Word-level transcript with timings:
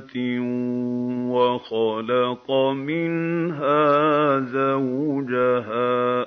وَخَلَقَ 0.00 2.48
مِنْهَا 2.60 3.84
زَوْجَهَا 4.40 6.00
ۚ 6.24 6.26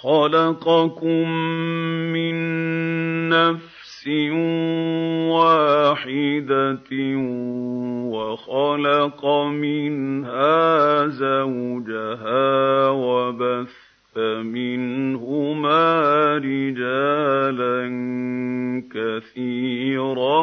خَلَقَكُم 0.00 1.28
مِّن 2.12 2.34
نَّفْسٍ 3.28 4.06
وَاحِدَةٍ 5.36 6.90
خلق 8.60 9.26
مِنْهَا 9.46 11.06
زَوْجَهَا 11.06 12.88
وَبَثَّ 12.88 13.72
مِنْهُمَا 14.44 15.92
رِجَالًا 16.36 17.84
كَثِيرًا 18.94 20.40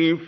يخف 0.00 0.23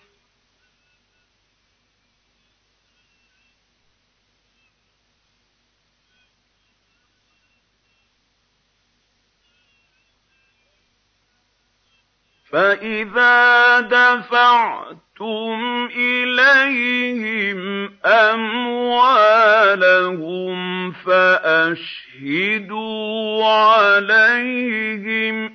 فَإِذَا 12.50 13.80
دَفَعْتُمْ 13.80 15.88
إِلَيْهِمْ 15.96 17.58
أَمْوَالَهُمْ 18.04 20.92
فَأَشْهِدُوا 20.92 23.44
عَلَيْهِمْ 23.48 25.48
ۚ 25.48 25.52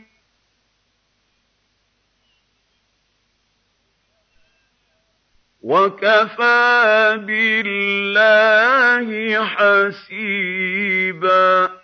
وَكَفَىٰ 5.61 7.17
بِاللَّهِ 7.17 9.45
حَسِيبًا 9.45 11.80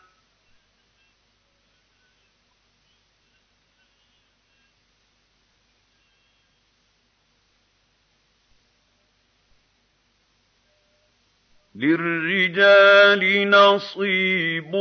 لِّلرِّجَالِ 11.79 13.49
نَصِيبٌ 13.51 14.75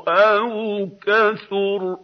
أَوْ 0.07 0.89
كَثُرَ 1.05 1.97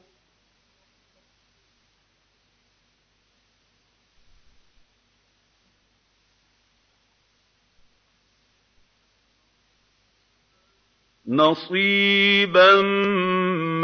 نَصِيبًا 11.27 12.81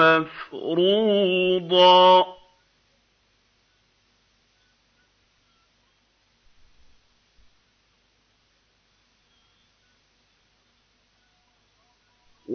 مَّفْرُوضًا 0.01 2.35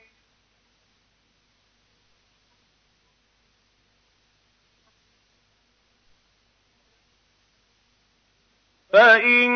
فَإِن 8.96 9.52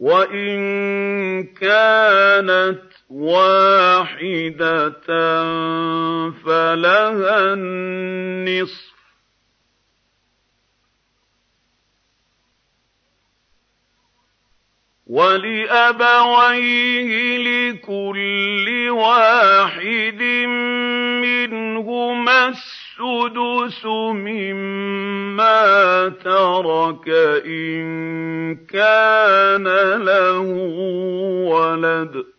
وَإِن 0.00 0.60
كَانَتْ 1.44 2.93
وَاحِدَةً 3.08 4.60
فَلَهَا 6.44 7.36
النِّصْفُ 7.54 8.94
وَلِأَبَوَيْهِ 15.06 15.70
لِكُلِّ 17.68 18.90
وَاحِدٍ 18.90 20.22
مِّنْهُمَا 21.22 22.48
السُّدُسُ 22.48 23.86
مِمَّا 23.86 25.52
تَرَكَ 26.24 27.08
إِن 27.46 27.84
كَانَ 28.68 29.64
لَهُ 30.04 30.40
وَلَدٌ 31.52 32.33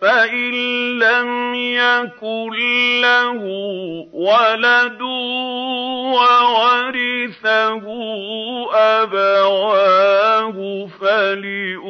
فَإِن 0.00 0.50
لَّمْ 0.98 1.54
يَكُن 1.54 2.50
لَّهُ 3.00 3.40
وَلَدٌ 4.12 5.02
وَوَرِثَهُ 6.12 7.72
أَبَوَاهُ 8.74 10.86
فَلِأُمِّهِ 11.00 11.80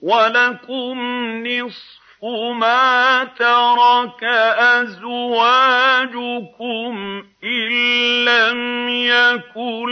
وَلَكُمْ 0.00 0.96
نِصْفُ 1.46 2.03
مَا 2.58 3.24
تَرَكَ 3.38 4.24
أَزْوَاجُكُمْ 4.58 7.24
إِن 7.44 7.68
لَّمْ 8.24 8.88
يَكُن 8.88 9.90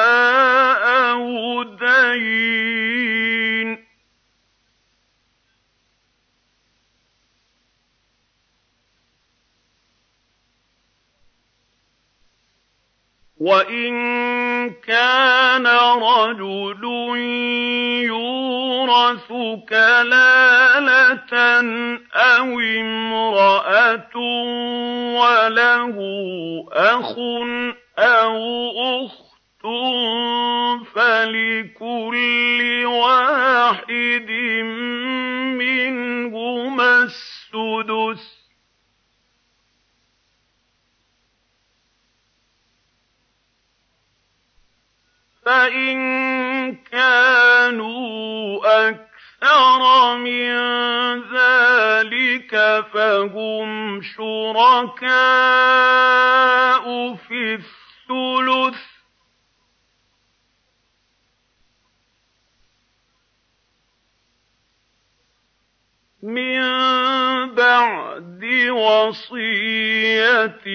أَوْ 1.12 1.64
دَيْنٍ 1.64 3.79
وَإِن 13.40 13.94
كَانَ 14.70 15.68
رَجُلٌ 16.04 16.84
يُورَثُ 18.04 19.28
كَلَالَةً 19.70 21.34
أَوْ 22.16 22.60
امْرَأَةٌ 22.60 24.18
وَلَهُ 25.20 25.98
أَخٌ 26.72 27.16
أَوْ 28.00 28.38
أُخْتٌ 29.06 29.64
فَلِكُلِّ 30.96 32.86
وَاحِدٍ 32.86 34.30
مِّنْهُمَا 35.60 37.04
السُّدُسُ 37.04 38.39
فَإِن 45.50 46.76
كَانُوا 46.92 48.60
أَكْثَرَ 48.90 50.16
مِن 50.18 50.54
ذَٰلِكَ 51.22 52.86
فَهُمْ 52.94 54.02
شُرَكَاءُ 54.02 55.16
فِي 57.28 57.54
الثُّلُثِ 57.60 58.89
مِن 66.24 66.60
بَعْدِ 67.56 68.44
وَصِيَّةٍ 68.68 70.68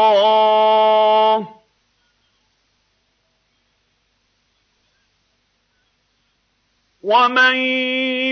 ومن 7.08 7.56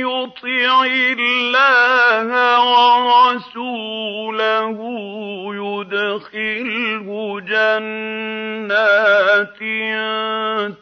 يطع 0.05 0.77
الله 0.85 2.29
ورسوله 2.61 4.79
يدخله 5.47 7.41
جنات 7.41 9.57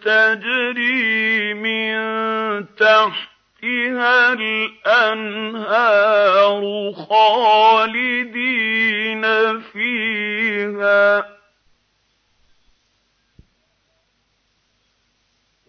تجري 0.05 1.55
من 1.55 1.97
تحتها 2.77 4.19
الانهار 4.33 6.63
خالدين 6.93 9.27
فيها 9.61 11.34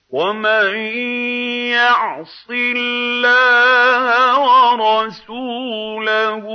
وَمَن 0.10 0.70
يَعْصِ 1.74 2.46
اللَّهَ 2.50 4.06
وَرَسُولَهُ 4.40 6.46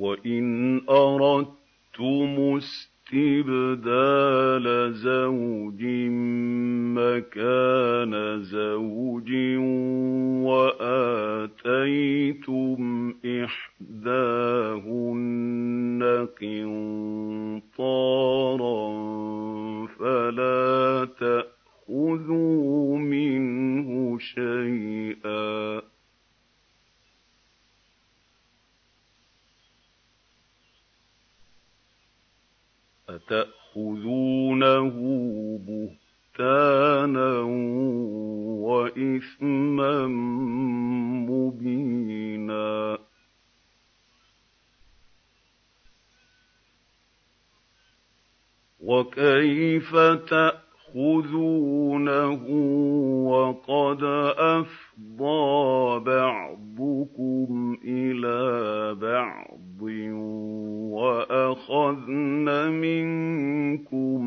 وَإِنْ 0.00 0.80
أَرَدتُّمُ 0.88 2.34
اسْتِبْدَالَ 2.56 4.66
زَوْجٍ 4.94 5.82
مَّكَانَ 7.00 8.42
زَوْجٍ 8.42 9.30
وَآتَيْتُمْ 10.48 13.14
إِحْدَاهُنَّ 13.44 16.26
قِنطَارًا 16.40 18.88
فَلَا 19.86 21.08
تَأْخُذُوا 21.20 22.98
مِنْهُ 22.98 24.18
شَيْئًا 24.18 25.50
وَتَأْخُذُونَهُ 33.20 34.96
بُهْتَانًا 35.66 37.32
وَإِثْمًا 37.40 40.06
مُّبِينًا 41.28 42.98
وَكَيْفَ 48.80 49.96
تَأْخُذُونَهُ 50.30 50.69
تَأْخُذُونَهُ 50.94 52.44
وَقَدْ 53.30 54.04
أَفْضَىٰ 54.38 56.00
بَعْضُكُمْ 56.06 57.76
إِلَىٰ 57.84 58.96
بَعْضٍ 59.00 59.50
وَأَخَذْنَ 60.90 62.72
مِنكُم 62.82 64.20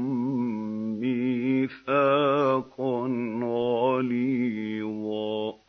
مِّيثَاقًا 1.00 3.08
غَلِيظًا 3.44 5.63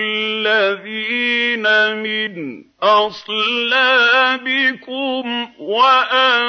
الَّذِينَ 0.00 1.66
مِنْ 1.96 2.62
أَصْلَابِكُمْ 2.82 5.48
وَأَن 5.58 6.40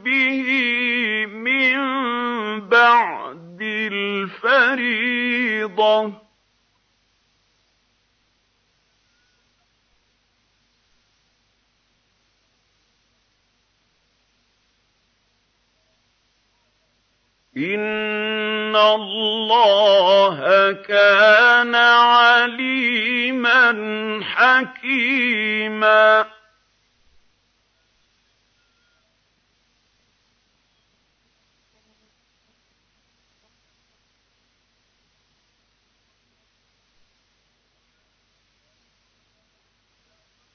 بِهِ 0.00 0.48
مِن 1.28 1.76
بَعْدِ 2.68 3.62
الْفَرِيضَةِ 3.92 6.29
إِنَّ 17.62 18.76
اللَّهَ 18.76 20.72
كَانَ 20.72 21.74
عَلِيمًا 21.74 24.20
حَكِيمًا 24.24 26.26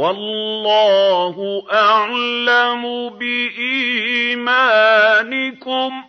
وَاللَّهُ 0.00 1.36
أَعْلَمُ 1.72 3.08
بِإِيمَانِكُمْ 3.10 6.02
ۚ 6.02 6.06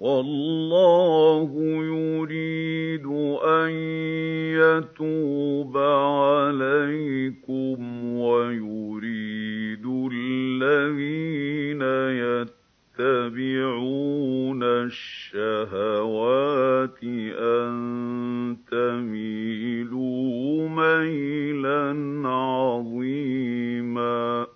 وَاللَّهُ 0.00 1.52
يُرِيدُ 1.84 3.06
أَن 3.44 3.70
يَتُوبَ 4.56 5.74
عَلَيْكُمْ 5.84 7.78
وَيُرِيدُ 8.16 9.84
الَّذِينَ 9.84 11.82
يَتَّقُونَ 12.22 12.56
يتبعون 13.00 14.62
الشَّهَوَاتِ 14.62 17.04
أَن 17.38 18.56
تَمِيلُوا 18.70 20.68
مَيْلًا 20.68 21.94
عَظِيمًا 22.28 24.46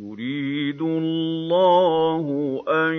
يُرِيدُ 0.00 0.82
اللَّهُ 0.82 2.26
أَن 2.68 2.94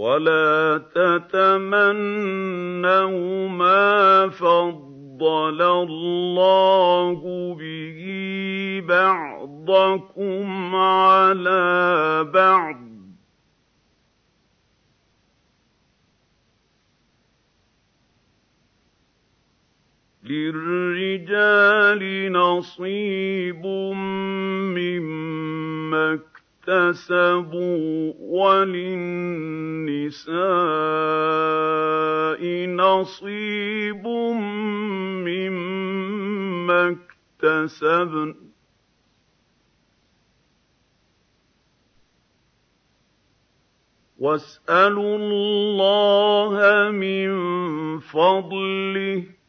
وَلَا 0.00 0.80
تَتَمَنَّوْا 0.96 3.36
مَا 3.48 4.28
فَضَّلَ 4.28 5.62
اللَّهُ 5.62 7.20
بِهِ 7.60 8.00
بَعْضَكُمْ 8.88 10.76
عَلَىٰ 10.76 12.26
بَعْضٍ 12.34 12.76
ۚ 20.24 20.30
لِّلرِّجَالِ 20.30 22.32
نَصِيبٌ 22.32 23.66
مِّمَّا 24.80 26.29
اكْتَسَبُوا 26.70 28.14
وَلِلنِّسَاءِ 28.20 30.36
نَصِيبٌ 32.66 34.06
مِّمَّا 35.26 36.96
اكْتَسَبْنَ 36.96 38.32
ۚ 38.34 38.36
وَاسْأَلُوا 44.18 45.16
اللَّهَ 45.18 46.90
مِن 46.90 47.28
فَضْلِهِ 47.98 49.39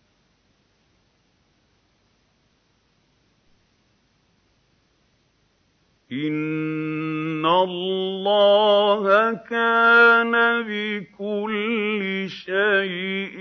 إِنَّ 6.12 7.40
اللَّهَ 7.46 9.34
كَانَ 9.50 10.32
بِكُلِّ 10.68 12.26
شَيْءٍ 12.30 13.40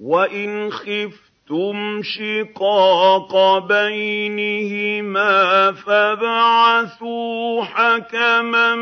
وَإِنْ 0.00 0.70
خِفْتُمْ 0.72 1.25
خِفْتُمْ 1.48 2.02
شِقَاقَ 2.02 3.58
بَيْنِهِمَا 3.68 5.72
فَابْعَثُوا 5.72 7.64
حَكَمًا 7.64 8.74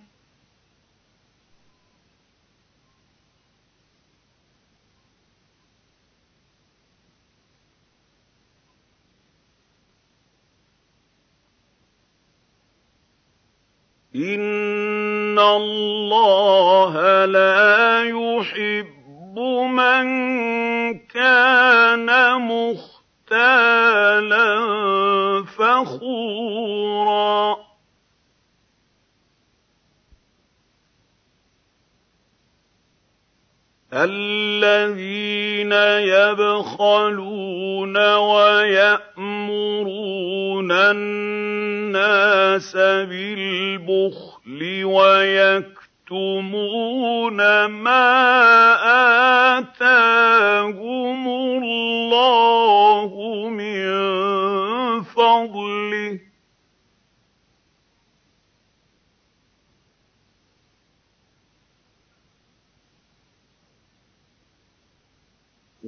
إِنَّ 14.25 15.39
اللَّهَ 15.39 17.25
لَا 17.25 18.03
يُحِبُّ 18.05 19.39
مَن 19.39 20.14
كَانَ 21.05 22.07
مُخْتَالًا 22.37 24.51
فَخُورًا 25.59 27.58
الَّذِينَ 33.93 35.72
يَبْخَلُونَ 36.12 37.97
وَيَأْمُرُونَ 38.16 40.72
النَّاسَ 40.72 42.76
بِالْبُخْلِ 42.76 44.84
وَيَكْتُمُونَ 44.84 45.76
مَا 47.66 48.28
آتَاهُمُ 49.59 51.28
اللَّهُ 51.28 52.88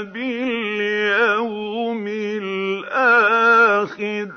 بِالْيَوْمِ 0.02 2.04
الْآخِرِ 2.12 4.33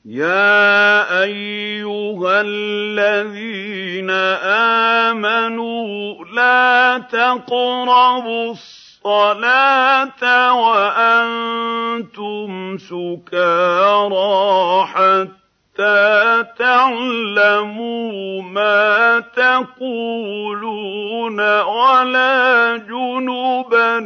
يَا 0.06 1.22
أَيُّهَا 1.22 2.40
الَّذِينَ 2.46 4.10
آمَنُوا 4.10 6.24
لَا 6.24 6.98
تَقْرَبُوا 6.98 8.52
الصَّلَاةَ 8.52 10.52
وَأَنتُمْ 10.62 12.78
سُكَارَىٰ 12.78 15.28
حَتَّىٰ 15.74 16.44
تَعْلَمُوا 16.58 18.42
مَا 18.42 19.20
تَقُولُونَ 19.36 21.40
وَلَا 21.60 22.76
جُنُبًا 22.88 23.98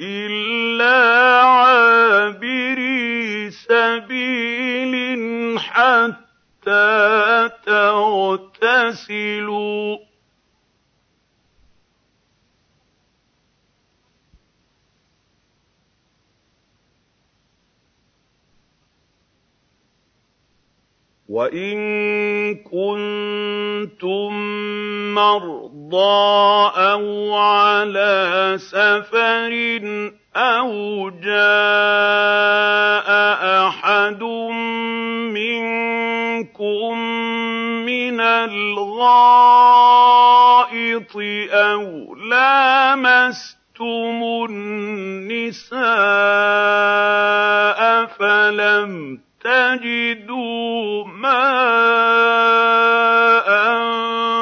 إِلَّا 0.00 1.14
عَابِرِي 1.44 3.50
سَبِيلٍ 3.50 5.58
حَتَّىٰ 5.60 7.48
تَغْتَسِلُوا 7.66 9.96
وَإِن 21.30 21.74
كُنتُم 22.66 24.30
مَّرْضَىٰ 25.14 26.26
أَوْ 26.74 27.06
عَلَىٰ 27.36 28.54
سَفَرٍ 28.58 29.54
أَوْ 30.36 30.72
جَاءَ 31.10 33.08
أَحَدٌ 33.68 34.22
مِّنكُم 35.30 36.98
مِّنَ 37.86 38.20
الْغَائِطِ 38.20 41.12
أَوْ 41.54 42.14
لَامَسْتُمُ 42.24 44.20
النِّسَاءَ 44.50 45.80
فَلَمْ 48.18 49.20
تجدوا 49.40 51.04
ماء 51.04 53.48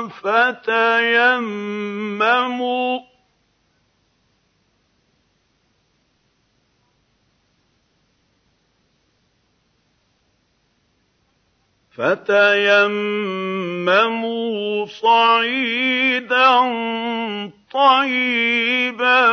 فتيمموا 0.08 3.00
فتيمموا 11.94 14.86
صعيدا 14.86 16.50
طيبا 17.72 19.26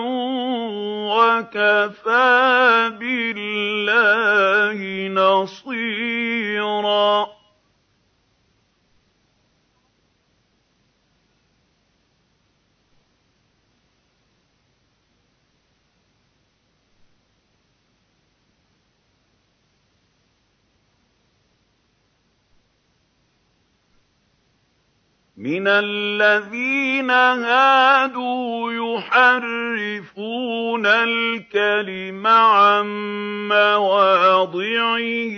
وَكَفَىٰ 1.13 2.89
بِاللَّهِ 2.99 4.79
نَصِيرًا 5.13 7.38
مِنَ 25.39 25.63
الَّذِينَ 25.67 27.11
هَادُوا 27.11 28.71
يُحَرِّفُونَ 28.71 30.85
الْكَلِمَ 30.85 32.27
عَن 32.27 32.85
مَّوَاضِعِهِ 33.47 35.37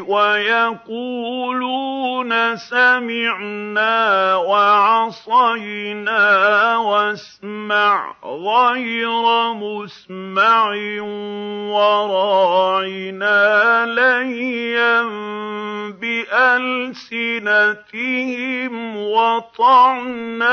وَيَقُولُونَ 0.00 2.56
سَمِعْنَا 2.56 4.00
وَعَصَيْنَا 4.36 6.28
وَاسْمَعْ 6.76 8.14
غَيْرَ 8.24 9.52
مُسْمَعٍ 9.52 10.66
وَرَاعِنَا 11.72 13.50
لَيًّا 13.90 15.02
بِأَلْسِنَتِهِمْ 16.00 18.72
قَطَعْنًا 19.38 20.46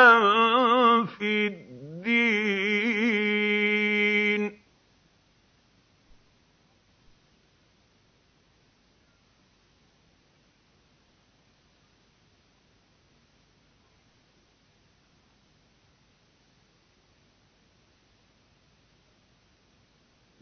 فِي 1.17 1.47
الدِّينِ 1.47 4.28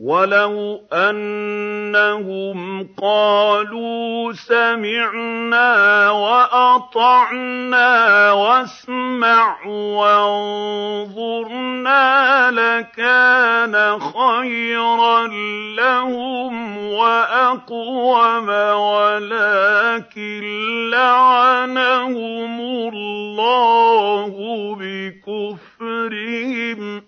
وَلَوْ 0.08 0.84
أَنَّهُمْ 0.94 2.88
قَالُوا 3.02 4.34
سَمِعْنَا 4.34 5.72
وَأَطَعْنَا 6.12 8.32
وَاسْمَعْ 8.32 9.66
وَانظُرْنَا 9.68 12.16
لَكَانَ 12.52 14.00
خَيْرًا 14.00 15.28
لَّهُمْ 15.76 16.78
وَأَقْوَمَ 16.88 18.50
وَلَٰكِن 18.88 20.42
لَّعَنَهُمُ 20.90 22.60
اللَّهُ 22.94 24.36
بِكُفْرِهِمْ 24.80 27.02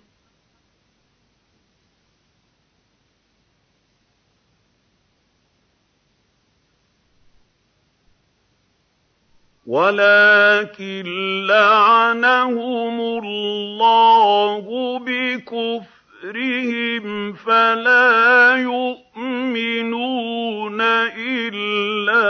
وَلَٰكِن 9.70 11.06
لَّعَنَهُمُ 11.46 12.96
اللَّهُ 13.00 14.64
بِكُفْرِهِمْ 14.98 17.06
فَلَا 17.32 18.10
يُؤْمِنُونَ 18.56 20.80
إِلَّا 21.18 22.24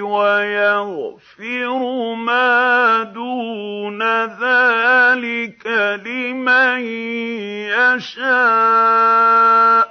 وَيَغْفِرُ 0.01 1.79
مَا 2.13 3.03
دُونَ 3.13 4.01
ذَٰلِكَ 4.25 5.67
لِمَن 6.05 6.81
يَشَاءُ 7.95 9.82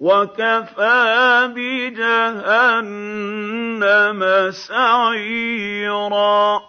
وَكَفَىٰ 0.00 1.52
بِجَهَنَّمَ 1.56 4.50
سَعِيرًا 4.50 6.68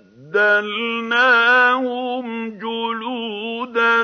وَبَدَّلْنَاهُمْ 0.31 2.49
جُلُودًا 2.57 4.01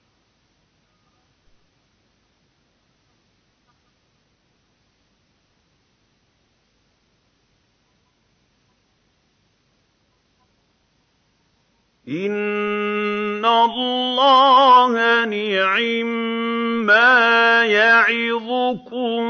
إِنَّ 12.12 13.40
اللَّهَ 13.46 14.88
نِعِمَّا 15.26 17.64
يَعِظُكُم 17.64 19.22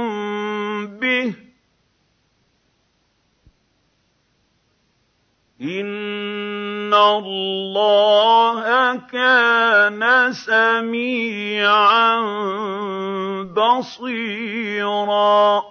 بِهِ 0.97 1.29
ۗ 1.31 1.35
إِنَّ 5.61 6.93
اللَّهَ 6.93 8.59
كَانَ 9.11 10.33
سَمِيعًا 10.33 12.19
بَصِيرًا 13.53 15.61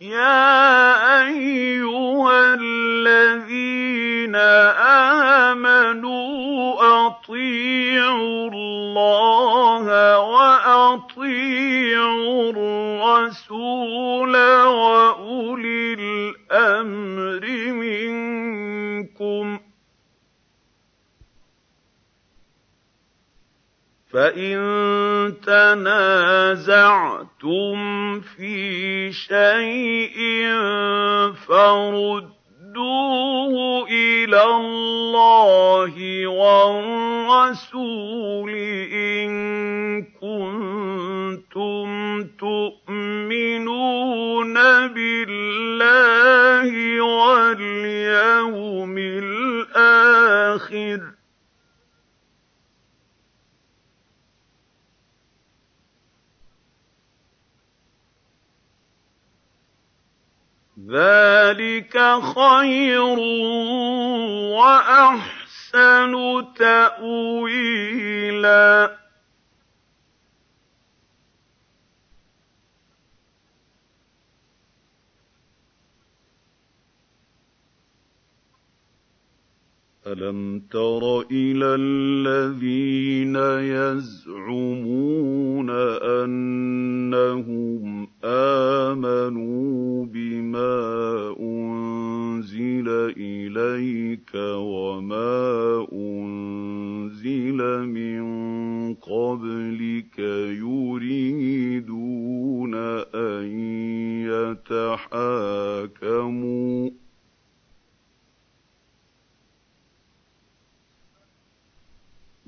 يَا 0.00 1.26
أَيُّهَا 1.26 2.56
الَّذِينَ 2.60 4.36
آمَنُوا 5.46 6.26
أَطِيعُوا 7.06 8.50
اللَّهَ 8.50 9.88
وَأَطِيعُوا 10.18 12.52
الرَّسُولَ 12.52 14.34
وَأُولِي 14.62 15.94
الْأَمْرِ 15.98 17.46
مِنكُمْ 17.72 19.56
ۖ 19.56 19.60
فَإِن 24.12 24.56
تَنَازَعْتُمْ 25.46 27.76
فِي 28.20 29.12
شَيْءٍ 29.12 30.16
فَرُدُّوهُ 31.48 33.86
إِلَى 33.90 34.42
اللَّهِ 34.44 36.26
وَالرَّسُولِ 36.26 38.50
إِن 38.92 39.30
كُنتُمْ 40.02 41.88
تُؤْمِنُونَ 42.40 44.54
بِاللَّهِ 44.88 46.70
وَالْيَوْمِ 47.02 48.94
الْآخِرِ 48.98 51.07
ذَٰلِكَ 60.90 61.96
خَيْرٌ 62.34 63.18
وَأَحْسَنُ 64.56 66.44
تَأْوِيلًا 66.58 68.92
أَلَمْ 80.12 80.60
تَرَ 80.70 81.20
إِلَى 81.20 81.74
الَّذِينَ 81.74 83.36
يَزْعُمُونَ 83.76 85.70
أَنَّهُمْ 86.20 88.08
آمَنُوا 88.24 90.06
بِمَا 90.06 90.70
أُنزِلَ 91.40 92.88
إِلَيْكَ 93.16 94.30
وَمَا 94.34 95.86
أُنزِلَ 95.92 97.78
مِن 97.86 98.24
قَبْلِكَ 98.94 100.18
يُرِيدُونَ 100.58 102.74
أَن 103.14 103.46
يَتَحَاكَمُوا 104.70 106.90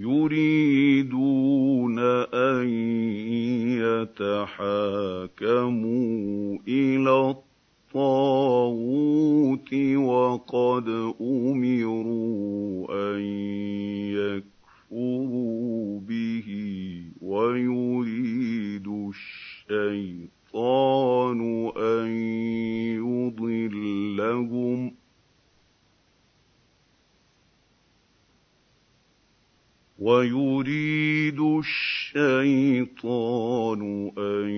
يُرِيدُونَ 0.01 1.98
أَن 2.35 2.68
يَتَحَاكَمُوا 4.18 6.59
إِلَى 6.68 7.35
الطَّاغُوتِ 7.93 9.74
وَقَدْ 9.97 10.89
أُمِرُوا 11.20 12.60
أَن 13.12 13.20
يَكْفُرُوا 14.14 16.01
بِهِ 16.01 16.47
وَيُرِيدُ 17.22 18.89
الشَّيْطَانُ 19.09 21.70
أَن 21.81 22.09
يُضِلَّهُمْ 22.97 24.90
ۖ 24.90 24.94
وَيُرِيدُ 30.01 31.40
الشَّيْطَانُ 31.40 34.10
أَن 34.18 34.48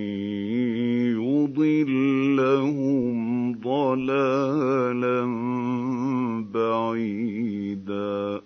يُضِلَّهُمْ 1.19 3.53
ضَلَالًا 3.61 5.21
بَعِيدًا 6.55 8.41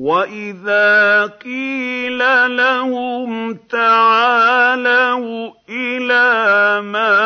وَإِذَا 0.00 1.26
قِيلَ 1.44 2.16
لَهُمْ 2.56 3.28
تَعَالَوْا 3.70 5.50
إِلَىٰ 5.68 6.40
مَا 6.88 7.16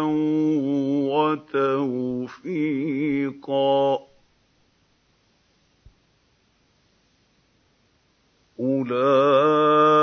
وَتَوْفِيقًا 1.15 3.81
أُولَٰئِكَ 8.59 9.98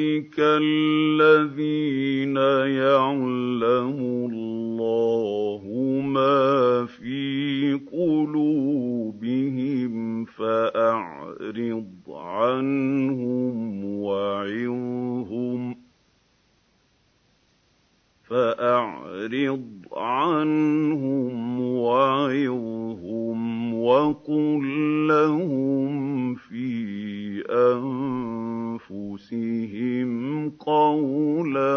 أُولَٰئِكَ 0.00 0.36
الَّذِينَ 0.40 2.36
يَعْلَمُ 2.76 3.98
اللَّهُ 4.32 5.64
مَا 6.06 6.86
فِي 6.86 7.80
قُلُوبِهِمْ 7.92 10.24
فَأَعْرِضْ 10.24 11.84
عَنْهُمْ 12.08 13.84
وَعِظْهُمْ 13.94 15.69
فَأَعْرِضْ 18.30 19.90
عَنْهُمْ 19.92 21.60
وَعِظْهُمْ 21.60 23.74
وَقُل 23.74 24.64
لَّهُمْ 25.08 26.34
فِي 26.34 27.44
أَنفُسِهِمْ 27.50 30.50
قَوْلًا 30.50 31.74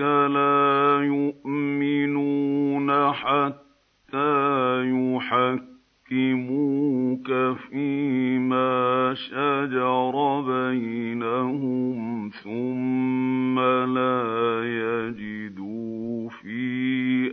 لَا 0.34 1.00
يُؤْمِنُونَ 1.04 2.90
حَتَّىٰ 3.12 4.82
يُحَكِّمُوكَ 4.88 7.28
فِيمَا 7.68 8.76
شَجَرَ 9.14 10.14
بَيْنَهُمْ 10.52 12.30
ثُمَّ 12.42 13.60
لَا 13.94 14.28
يَجِدُوا 14.64 16.28
فِي 16.28 16.82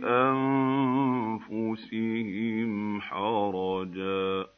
أَنفُسِهِمْ 0.04 3.00
حَرَجًا 3.00 4.49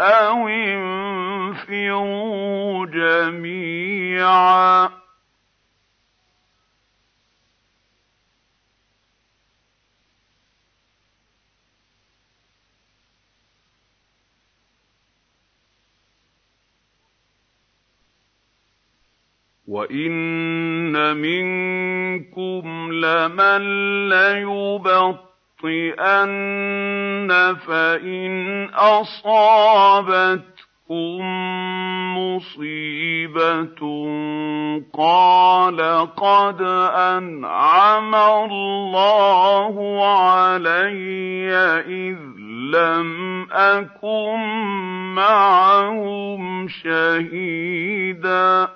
أو 0.00 0.48
انفروا 0.48 2.86
جميعا 2.86 4.90
وان 19.68 20.96
منكم 21.16 22.92
لمن 22.92 23.58
ليبطل 24.08 25.27
ليبطئن 25.64 27.54
فَإِنْ 27.66 28.64
أصابتكم 28.74 30.48
مُّصِيبَةٌ 32.18 33.80
قَالَ 34.94 35.80
قَدْ 36.16 36.60
أَنْعَمَ 36.94 38.14
اللَّهُ 38.14 39.74
عَلَيَّ 40.06 41.50
إِذْ 42.06 42.18
لَمْ 42.72 43.08
أَكُن 43.52 44.38
مَّعَهُمْ 45.14 46.68
شَهِيدًا 46.68 48.68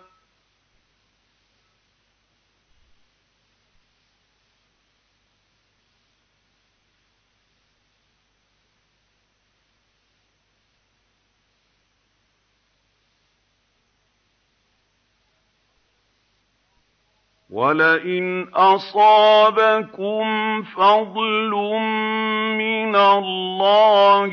وَلَئِنْ 17.53 18.47
أَصَابَكُمْ 18.55 20.23
فَضْلٌ 20.63 21.51
مِّنَ 22.57 22.97
اللَّهِ 22.97 24.31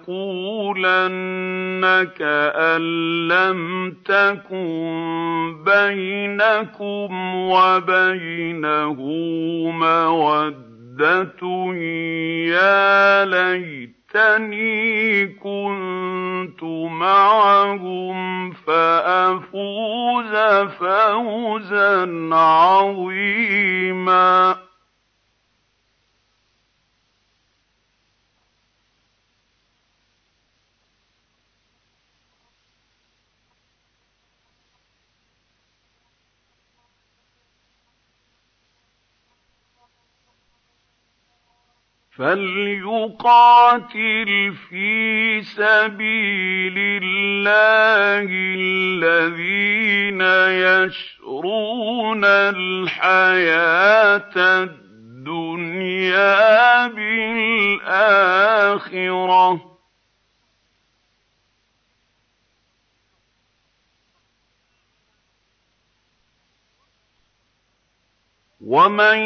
لَيَقُولَنَّ 0.00 2.08
كَأَن 2.18 2.80
لَّمْ 3.28 3.90
تَكُن 4.04 5.56
بَيْنَكُمْ 5.66 7.34
وَبَيْنَهُ 7.36 8.98
مَوَدَّةٌ 9.70 11.42
يَا 12.48 13.24
لَيْتَ 13.24 13.86
ليتني 14.16 15.26
كنت 15.26 16.62
معهم 17.00 18.50
فافوز 18.52 19.50
فوزا 20.78 22.34
عظيما 22.34 24.65
فَلْيُقَاتِلْ 42.18 44.52
فِي 44.68 45.42
سَبِيلِ 45.42 47.02
اللَّهِ 47.04 48.30
الَّذِينَ 48.32 50.20
يَشْرُونَ 50.64 52.24
الْحَيَاةَ 52.24 54.32
الدُّنْيَا 54.64 56.86
بِالْآخِرَةِ 56.88 59.75
ومن 68.68 69.18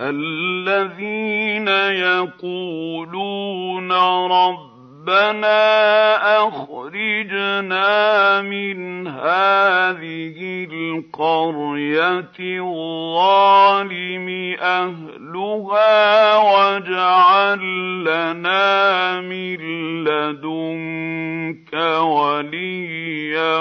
الَّذِينَ 0.00 1.68
يَقُولُونَ 2.02 3.92
رَبَّنَا 4.32 4.77
رَبَّنَا 5.08 6.20
أَخْرِجْنَا 6.46 8.42
مِنْ 8.42 9.06
هَٰذِهِ 9.06 10.68
الْقَرْيَةِ 10.72 12.30
الظَّالِمِ 12.40 14.56
أَهْلُهَا 14.60 16.36
وَاجْعَل 16.36 17.60
لَّنَا 18.04 19.20
مِن 19.20 19.56
لَّدُنكَ 20.04 21.72
وَلِيًّا 22.04 23.60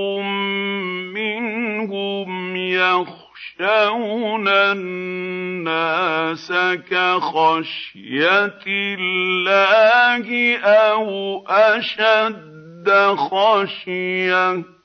مِّنْهُمْ 1.18 2.56
يَخْشَوْنَ 2.56 4.48
النَّاسَ 4.48 6.54
كَخَشْيَةِ 6.92 8.64
اللَّهِ 8.68 10.58
أَوْ 10.58 11.10
أَشَدَّ 11.48 12.90
خَشْيَةً 13.18 14.77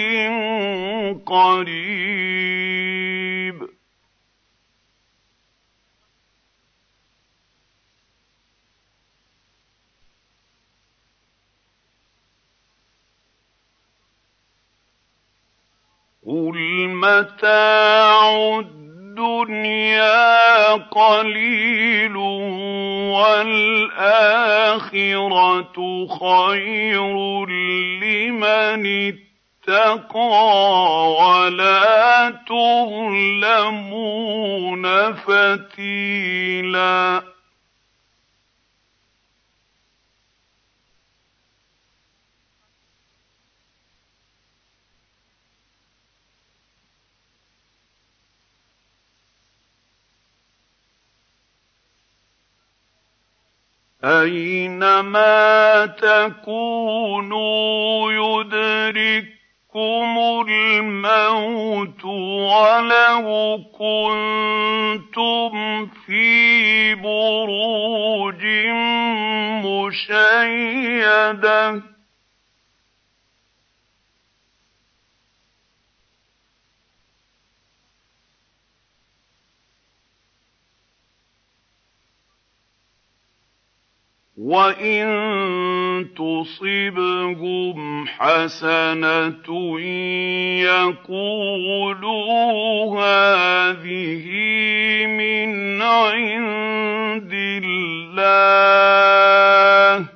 قَرِيبٍ 1.27 2.64
قُلْ 16.27 16.55
مَتَاعُ 16.89 18.59
الدُّنْيَا 18.59 20.73
قَلِيلٌ 20.73 22.15
وَالْآخِرَةُ 23.13 25.77
خَيْرٌ 26.19 27.15
لِّمَنِ 28.03 29.07
اتَّقَىٰ 29.69 30.49
وَلَا 31.21 32.03
تُظْلَمُونَ 32.49 34.83
فَتِيلًا 35.13 37.34
أينما 54.05 55.85
تكونوا 55.85 58.11
يدرككم 58.11 59.31
الموت 60.49 62.05
ولو 62.05 63.59
كنتم 63.77 65.85
في 66.05 66.95
بروج 66.95 68.45
مشيده 69.65 71.94
وَإِن 84.37 86.07
تُصِبْهُمْ 86.15 88.07
حَسَنَةٌ 88.07 89.77
يَقُولُوا 90.59 92.55
هَٰذِهِ 92.99 94.27
مِنْ 95.07 95.81
عِندِ 95.81 97.33
اللَّهِ 97.63 100.14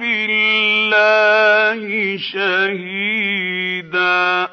بالله 0.00 2.18
شهيدا 2.18 4.48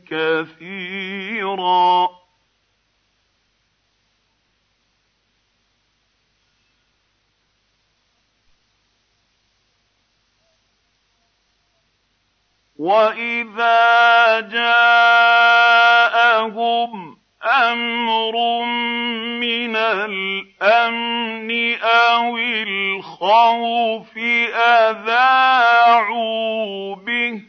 كَثِيرًا 0.08 2.19
وَإِذَا 12.80 14.40
جَاءَهُمْ 14.40 17.18
أَمْرٌ 17.60 18.36
مِّنَ 19.44 19.74
الْأَمْنِ 19.76 21.60
أَوِ 21.78 22.24
الْخَوْفِ 22.38 24.18
أَذَاعُوا 24.58 26.96
بِهِ 26.96 27.42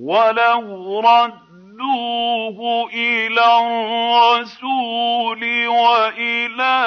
وَلَوْ 0.00 1.00
رَدُّوهُ 1.00 2.88
إِلَى 2.94 3.44
الرَّسُولِ 3.66 5.66
وَإِلَىٰ 5.68 6.84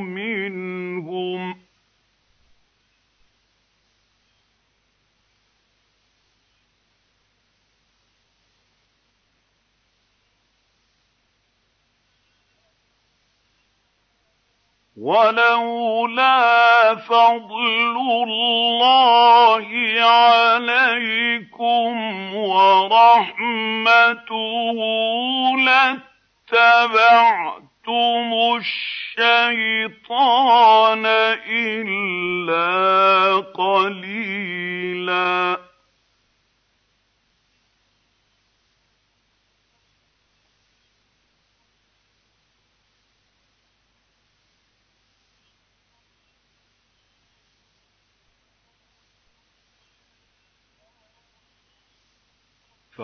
مِنْهُمْ 0.00 1.52
ۗ 1.52 1.56
وَلَوْلَا 15.00 16.94
فَضْلُ 16.94 17.96
اللَّهِ 18.22 19.68
عَلَيْكُمْ 20.00 21.50
وَرَحْمَتُهُ 22.36 23.54
لَاتَّبَعْتُمُ 25.66 28.30
الشَّيْطَانَ 28.56 31.06
إِلَّا 31.50 33.36
قَلِيلًا 33.40 35.53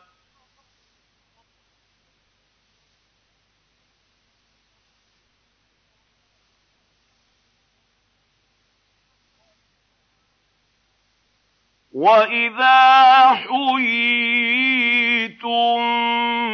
وَإِذَا 11.93 12.95
حُيِّيتُم 13.35 15.79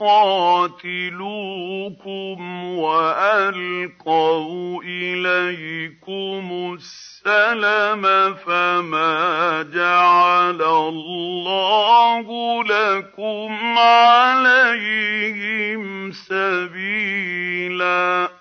وألقوا 2.78 4.84
إليكم 4.86 6.78
السلم 7.28 8.36
فما 8.46 9.22
جعل 9.74 10.62
الله 10.62 12.64
لكم 12.64 13.78
عليهم 13.78 16.12
سبيلاً 16.12 18.41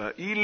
فإن 0.00 0.34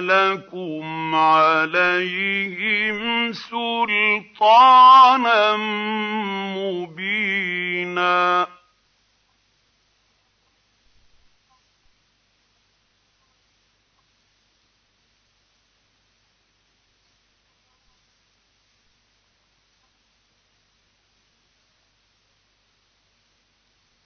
لَكُمْ 0.00 0.84
عَلَيْهِمْ 1.14 3.32
سُلْطَانًا 3.32 5.56
مُّبِينًا 6.56 8.46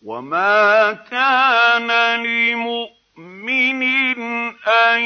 وما 0.05 0.93
كان 1.11 1.91
لمؤمن 2.23 3.83
ان 4.69 5.01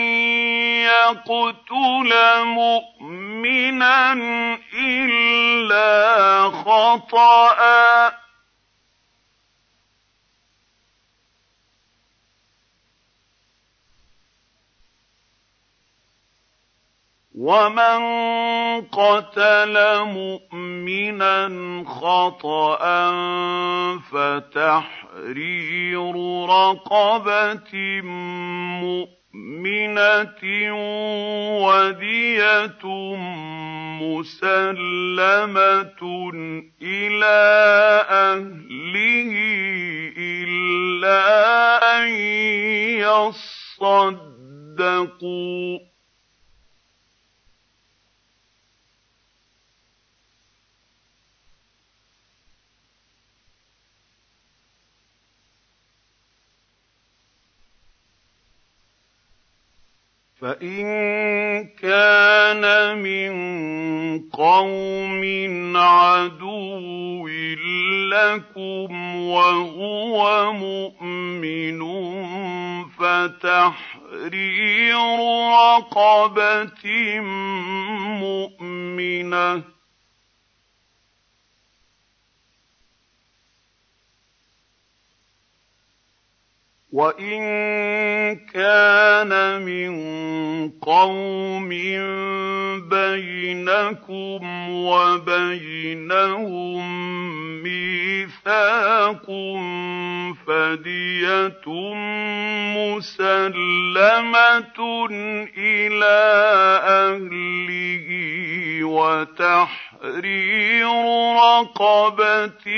يقتل 0.84 2.12
مؤمنا 2.44 4.12
الا 4.74 6.44
خطأ 6.50 7.48
وَمَن 17.38 18.02
قَتَلَ 18.82 19.74
مُؤْمِنًا 20.02 21.38
خَطَأً 21.86 22.98
فَتَحْرِيرُ 24.10 26.10
رَقَبَةٍ 26.50 27.72
مُؤْمِنَةٍ 28.84 30.42
وَدِيَةٌ 31.66 32.82
مُسَلَّمَةٌ 34.02 36.02
إِلَىٰ 36.82 37.46
أَهْلِهِ 38.10 39.30
إِلَّا 40.18 41.26
أَن 42.02 42.08
يَصَّدَّقُوا 42.98 45.78
فَإِن 60.40 60.84
كَانَ 61.82 62.98
مِن 63.02 63.28
قَوْمٍ 64.30 65.72
عَدُوٍّ 65.76 67.28
لَّكُمْ 68.08 69.16
وَهُوَ 69.18 70.52
مُؤْمِنٌ 70.52 71.80
فَتَحْرِيرُ 72.98 74.98
رَقَبَةٍ 75.50 77.18
مُّؤْمِنَةٍ 78.22 79.77
وَإِن 86.98 88.42
كَانَ 88.54 89.30
مِن 89.62 89.92
قَوْمٍ 90.82 91.68
بَيْنَكُمْ 92.90 94.42
وَبَيْنَهُم 94.90 96.82
مِّيثَاقٌ 97.62 99.26
فَدِيَةٌ 100.46 101.66
مُّسَلَّمَةٌ 102.80 104.78
إِلَىٰ 105.56 106.26
أَهْلِهِ 107.06 108.06
وَتَحْرِيرُ 108.84 110.90
رَقَبَةٍ 111.38 112.68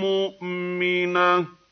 مُّؤْمِنَةٍ 0.00 1.65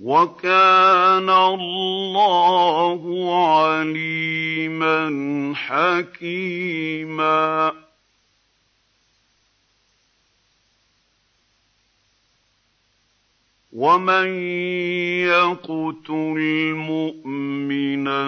وَكَانَ 0.02 1.28
اللَّهُ 1.28 3.02
عَلِيمًا 3.46 5.06
حَكِيمًا 5.56 7.81
ومن 13.72 14.28
يقتل 15.32 16.36
مؤمنا 16.76 18.22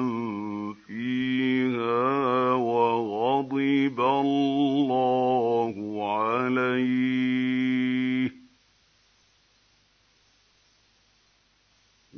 فيها 0.86 2.52
وغضب 2.52 4.00
الله 4.00 5.74
عليه 6.18 7.59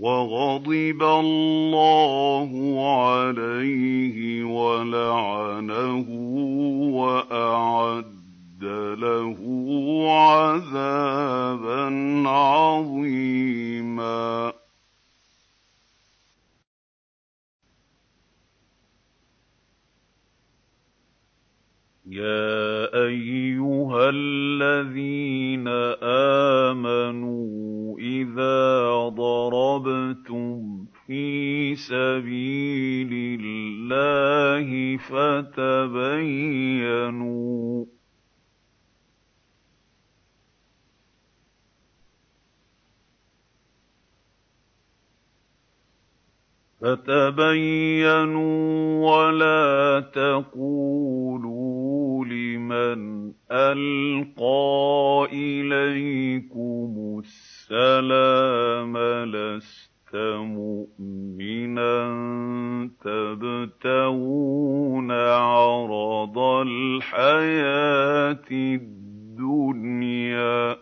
وَغَضِبَ 0.03 1.03
اللَّهُ 1.03 2.51
عَلَيْهِ 2.99 4.45
وَلَعَنَهُ 4.45 6.07
وَأَعَدَّ 6.95 8.62
لَهُ 8.99 9.37
عَذَابًا 10.11 11.87
عَظِيمًا 12.29 14.53
يَا 22.12 22.93
أَيُّهَا 23.06 24.10
الَّذِينَ 24.14 25.68
آمَنُوا 26.76 27.66
إِذَا 27.98 29.09
ضَرَبْتُمْ 29.09 30.84
فِي 31.06 31.36
سَبِيلِ 31.74 33.12
اللَّهِ 33.40 34.66
فَتَبَيَّنُوا 34.97 37.84
فَتَبَيَّنُوا 46.82 48.74
وَلَا 49.14 50.00
تَقُولُوا 50.14 52.24
لِمَنْ 52.24 53.32
أَلْقَىٰ 53.52 55.28
إِلَيْكُمُ 55.32 57.22
السَّلَامَ 57.24 58.98
لَسْتَ 59.26 59.92
مُؤْمِنًا 60.42 62.02
تَبْتَغُونَ 63.04 65.10
عَرَضَ 65.12 66.38
الْحَيَاةِ 66.38 67.38
الدُّنْيَا 68.52 70.76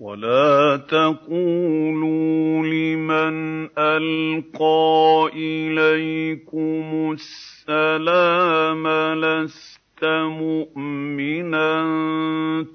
وَلَا 0.00 0.76
تَقُولُوا 0.88 2.40
لِمَنْ 2.66 3.36
أَلْقَىٰ 3.78 5.28
إِلَيْكُمُ 5.36 7.10
السَّلَامَ 7.68 8.84
لَسْتَ 9.20 10.00
مُؤْمِنًا 10.24 11.76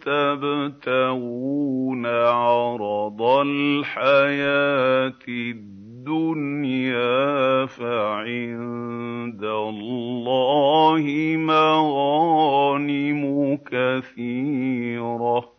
تَبْتَغُونَ 0.05 2.03
عَرَضَ 2.05 3.21
الْحَيَاةِ 3.47 5.23
الدُّنْيَا 5.27 7.65
فَعِندَ 7.65 9.43
اللَّهِ 9.43 11.35
مَغَانِمُ 11.37 13.57
كَثِيرَةٌ 13.57 15.54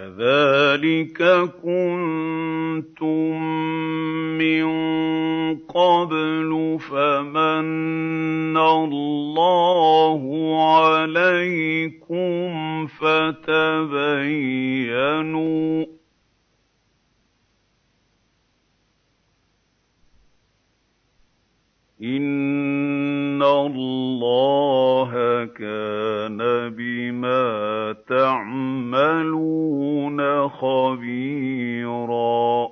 كَذَٰلِكَ 0.00 1.20
كُنتُم 1.62 3.30
مِّن 4.38 4.64
قَبْلُ 5.58 6.78
فَمَنَّ 6.90 8.56
اللَّهُ 8.56 10.20
عَلَيْكُمْ 10.78 12.86
فَتَبَيَّنُوا 12.86 15.84
إِنَّ 22.02 23.42
اللَّهَ 23.42 25.10
كَانَ 25.44 26.38
بِمَا 26.72 27.46
تَعْمَلُونَ 28.08 30.48
خَبِيرًا 30.48 32.68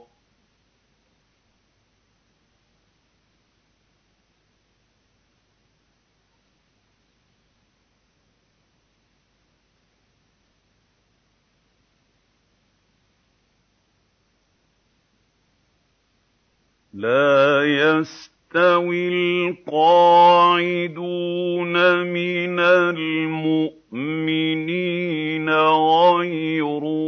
لا 16.94 17.64
يستطيع 17.76 18.37
يَسْتَوِي 18.48 19.44
الْقَاعِدُونَ 19.48 21.72
مِنَ 22.08 22.58
الْمُؤْمِنِينَ 22.58 25.50
غَيْرُ 25.60 26.64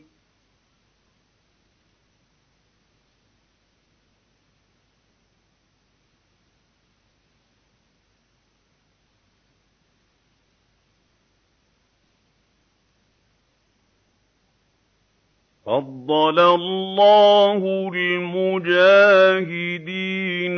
فَضَّلَ 15.70 16.38
اللَّهُ 16.40 17.92
الْمُجَاهِدِينَ 17.94 20.56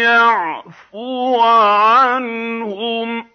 يَعْفُوَ 0.04 1.40
عَنْهُمْ 1.41 3.22
ۚ 3.24 3.26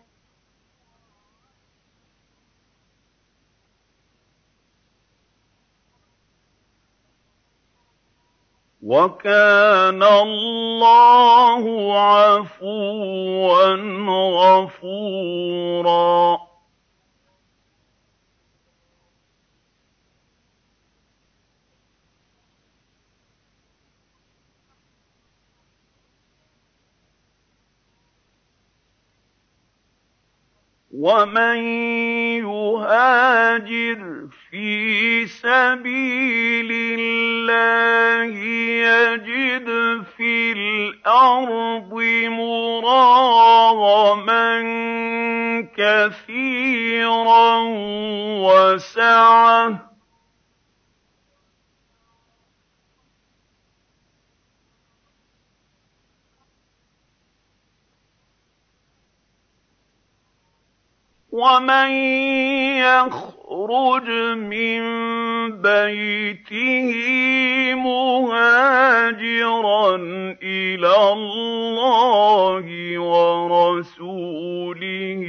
وَكَانَ 8.82 10.02
اللَّهُ 10.02 11.64
عَفُوًّا 12.12 13.76
غَفُورًا 14.36 16.51
ومن 30.92 31.56
يهاجر 32.44 34.26
في 34.50 35.26
سبيل 35.26 36.70
الله 37.00 38.24
يجد 38.60 40.02
في 40.16 40.52
الارض 40.52 41.92
مراغما 42.24 44.58
كثيرا 45.76 47.58
وسعه 48.44 49.91
ومن 61.32 61.90
يخرج 62.76 64.08
من 64.36 64.82
بيته 65.62 66.94
مهاجرا 67.74 69.94
الى 70.42 71.12
الله 71.12 72.64
ورسوله 72.98 75.24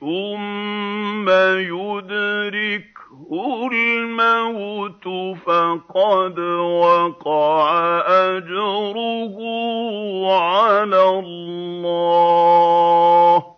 ثم 0.00 1.28
يدركه 1.58 3.68
الموت 3.72 5.04
فقد 5.46 6.38
وقع 6.58 7.72
اجره 8.08 9.36
على 10.42 11.02
الله 11.18 13.53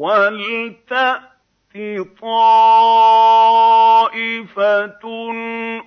وَلْتَأْتِ 0.00 1.76
طَائِفَةٌ 2.22 5.04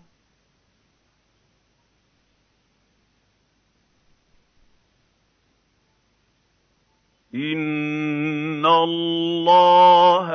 إِنَّ 7.35 8.65
اللَّهَ 8.65 10.29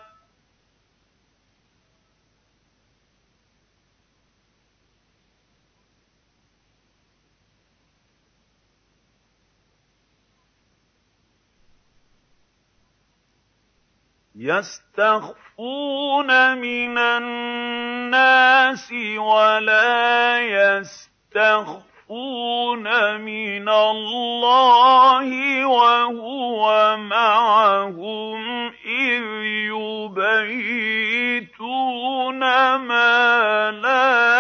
يستخفون 14.35 16.59
من 16.59 16.99
الناس 16.99 18.93
ولا 19.19 20.39
يستخفون 20.41 21.12
تستخفون 21.35 22.79
من 23.17 23.69
الله 23.69 25.27
وهو 25.67 26.97
معهم 26.97 28.67
إذ 28.87 29.23
يبيتون 29.43 32.39
ما 32.77 33.71
لا 33.83 34.32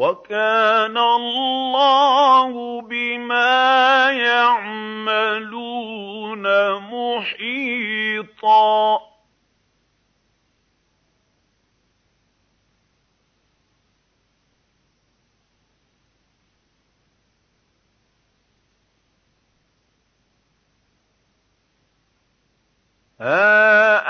وَكَانَ 0.00 0.96
اللَّهُ 0.98 2.82
بِمَا 2.82 4.10
يَعْمَلُونَ 4.12 6.42
مُحِيطًا 6.92 9.09
هَا 23.22 24.00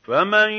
فَمَن 0.05 0.51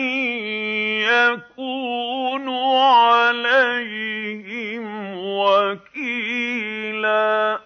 يَكُونُ 1.11 2.49
عَلَيْهِمْ 2.79 5.13
وَكِيلًا 5.35 7.64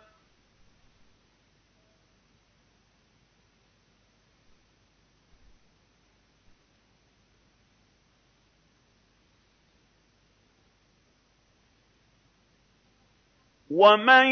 ومن 13.70 14.26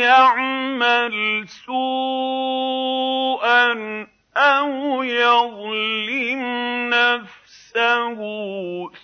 يعمل 0.00 1.44
سوءا 1.66 4.06
او 4.36 5.02
يظلم 5.02 6.40
نفسه 6.94 8.16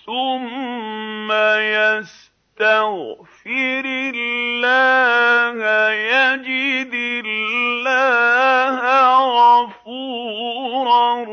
ثم 0.06 1.32
يستغفر 1.58 3.84
الله 4.16 5.64
يجد 5.94 6.94
الله 7.24 8.80
غفورا 9.20 11.24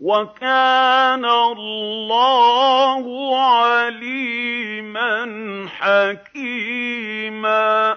وكان 0.00 1.24
الله 1.24 3.02
عليما 3.40 5.28
حكيما 5.68 7.96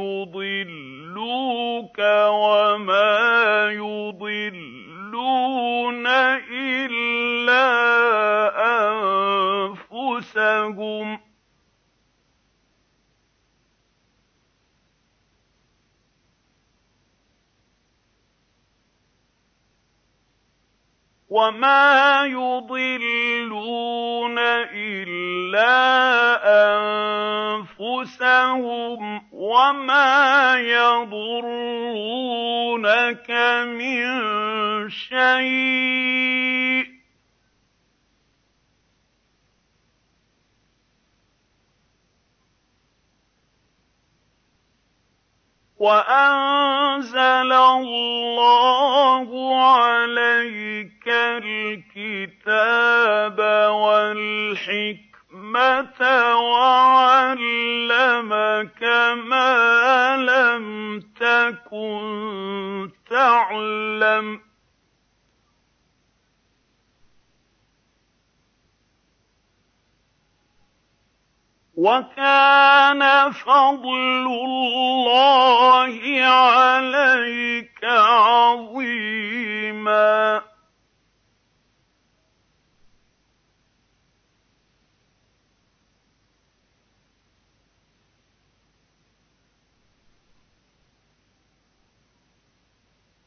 يُضِلُّوكَ 0.00 1.98
وَمَا 2.30 3.18
يُضِلُّونَ 3.70 6.06
إِلَّا 6.56 7.78
أَنفُسَهُمْ 8.88 11.16
ۖ 11.16 11.20
وَمَا 21.30 22.26
يُضِلُّونَ 22.26 24.38
إِلَّا 24.74 27.62
أَنفُسَهُمْ 27.62 28.98
وَمَا 29.32 30.54
يَضُرُّونَكَ 30.58 33.30
مِن 33.78 34.02
شَيْءٍ 34.90 36.99
وأنزل 45.80 47.52
الله 47.52 49.56
عليك 49.64 51.04
الكتاب 51.08 53.38
والحكمة 53.72 56.00
وعلمك 56.36 58.82
ما 59.24 60.16
لم 60.16 61.00
تكن 61.20 62.90
تعلم 63.10 64.40
ۖ 64.46 64.49
وَكَانَ 71.80 73.00
فَضْلُ 73.32 73.84
اللَّهِ 74.26 76.02
عَلَيْكَ 76.26 77.84
عَظِيمًا 77.84 80.42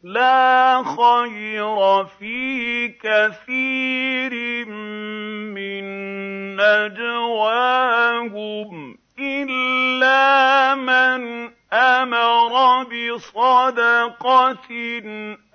لا 0.03 0.83
خير 0.83 1.79
في 2.19 2.91
كثير 2.99 4.35
من 4.67 6.59
نجواهم 6.59 8.97
إلا 9.19 10.75
من 10.75 11.49
أمر 11.73 12.83
بصدقة 12.83 14.69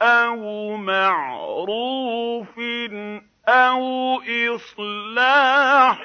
أو 0.03 0.77
معروف 0.77 2.49
أو 3.49 4.19
إصلاح 4.57 6.05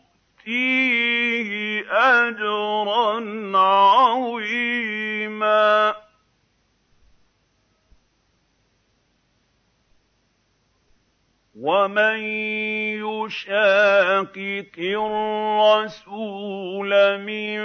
اجرا 1.91 3.19
عظيما 3.57 5.93
ومن 11.63 12.19
يشاقق 13.07 14.75
الرسول 14.79 16.91
من 17.23 17.59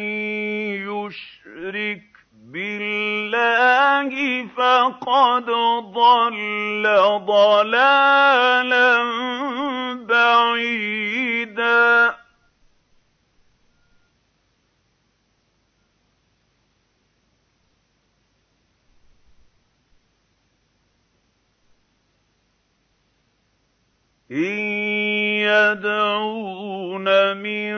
يُشْرِكْ 0.89 2.08
بِاللَّهِ 2.53 4.09
فَقَدْ 4.57 5.47
ضَلَّ 5.93 6.83
ضَلَالًا 7.25 8.93
بَعِيدًا 10.05 12.15
إِن 24.31 24.59
يَدْعُونَ 25.45 27.07
مِن 27.37 27.73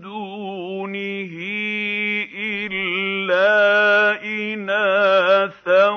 دُونِهِ 0.00 1.85
إِلَّا 2.72 4.22
إِنَاثًا 4.24 5.88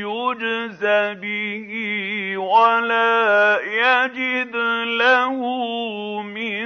يُجْزَ 0.00 0.80
بِهِ 1.20 1.68
وَلَا 2.38 3.28
يَجِدْ 3.60 4.56
لَهُ 4.96 5.36
مِن 6.24 6.64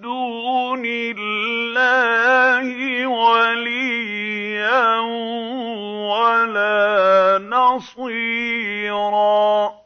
دُونِ 0.00 0.82
اللَّهِ 1.18 3.06
وَلِيًّا 3.06 4.88
وَلَا 6.08 7.44
نَصِيرًا 7.50 9.83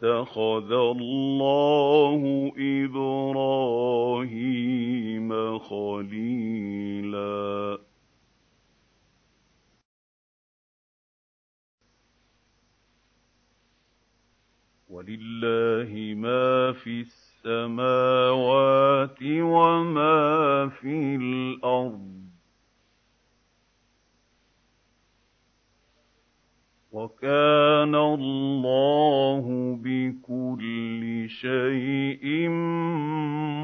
اتَّخَذَ 0.02 0.72
اللَّهُ 0.72 2.52
إِبْرَاهِيمَ 2.58 5.58
خَلِيلًا 5.58 7.78
وَلِلَّهِ 14.90 16.14
مَا 16.14 16.72
فِي 16.72 17.00
السَّمَاوَاتِ 17.00 19.22
وَمَا 19.22 20.68
فِي 20.80 21.16
الْأَرْضِ 21.16 22.27
وَكَانَ 26.98 27.94
اللَّهُ 27.94 29.44
بِكُلِّ 29.82 31.26
شَيْءٍ 31.30 32.48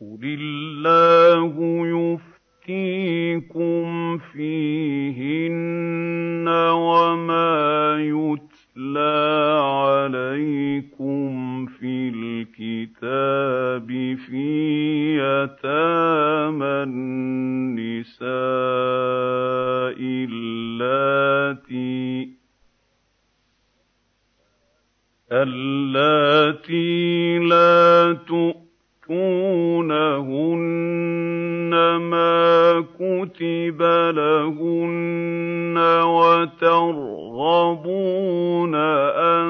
قُلِ 0.01 0.17
اللَّهُ 0.41 1.55
يُفْتِيكُمْ 2.67 4.19
فِيهِنَّ 4.19 6.49
وَمَا 6.73 7.53
يُتْلَىٰ 8.01 9.61
عَلَيْكُمْ 9.61 11.67
فِي 11.67 12.13
الْكِتَابِ 12.17 13.89
فِي 14.27 14.47
يَتَامَى 15.21 16.67
النِّسَاءِ 16.83 18.29
اللَّاتِي 20.01 22.33
اللَّاتِي 25.33 27.39
لَا 27.39 28.17
تؤمن 28.27 28.60
يُؤْتُونَهُنَّ 29.11 31.75
مَا 32.11 32.85
كُتِبَ 32.99 33.83
لَهُنَّ 34.17 35.75
وَتَرْغَبُونَ 36.07 38.75
أَن 39.15 39.47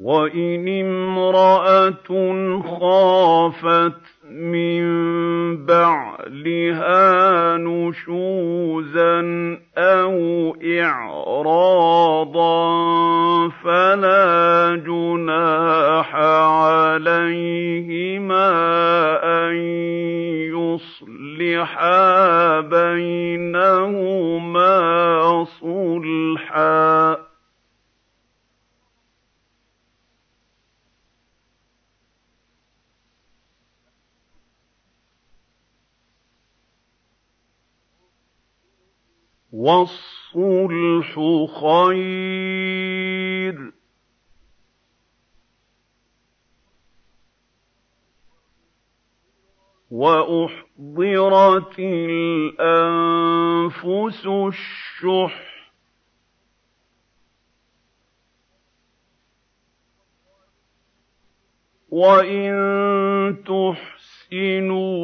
وَإِنِ 0.00 0.68
امْرَأَةٌ 0.68 2.06
خَافَتْ 2.80 4.19
مِن 4.30 4.86
بعدها 5.66 7.58
نُشُوزًا 7.58 9.20
أَوْ 9.78 10.16
إِعْرَاضًا 10.78 12.68
فَلَا 13.48 14.30
جُنَاحَ 14.86 16.14
عَلَيْهِمَا 16.14 18.50
أَن 19.24 19.56
يُصْلِحَا 20.54 22.20
بَيْنَهُمَا 22.60 24.09
وَالصُّلْحُ 39.60 41.12
خَيْرٌ 41.60 43.56
وَأُحْضِرَتِ 49.90 51.74
الْأَنفُسُ 51.78 54.26
الشُّحَّ 54.26 55.42
وَإِن 61.90 63.42
تُحْسِنُوا 63.44 64.96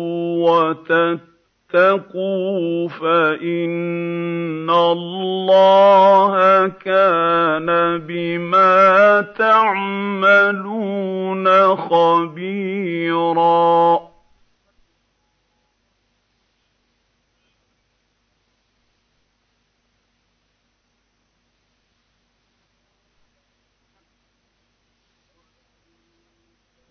وَتَتَّقُوا 0.49 1.36
وَاتَّقُوا 1.77 2.89
فَإِنَّ 2.89 4.65
اللَّهَ 4.71 6.69
كَانَ 6.81 7.99
بِمَا 7.99 9.21
تَعْمَلُونَ 9.37 11.77
خَبِيرًا 11.77 14.07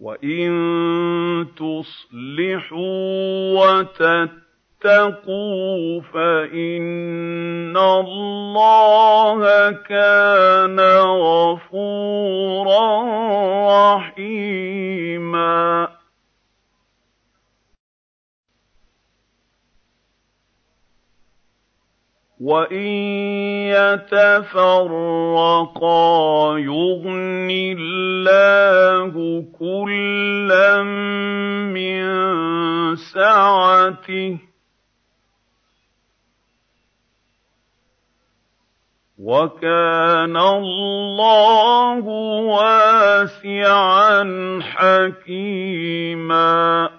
وَإِن 0.00 0.52
تُصْلِحُوا 1.56 3.02
وَتَتَّقُوا 3.54 4.41
اتقوا 4.86 6.00
فَإِنَّ 6.00 7.76
اللَّهَ 7.76 9.70
كَانَ 9.70 10.80
غَفُورًا 10.80 12.84
رَّحِيمًا 13.96 15.88
وَإِن 22.42 22.90
يَتَفَرَّقَا 23.70 26.58
يُغْنِ 26.58 27.48
اللَّهُ 27.78 29.44
كُلًّا 29.60 30.82
مِّن 31.70 32.04
سَعَتِهِ 32.96 34.51
وَكَانَ 39.22 40.34
اللَّهُ 40.36 42.00
وَاسِعًا 42.50 44.24
حَكِيمًا 44.62 46.90